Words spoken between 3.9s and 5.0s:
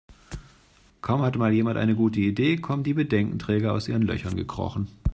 Löchern gekrochen.